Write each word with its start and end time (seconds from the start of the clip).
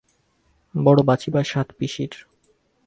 বড় 0.75 0.99
বাচিবার 1.03 1.43
সাধ 1.43 1.67
পিসির। 1.77 2.13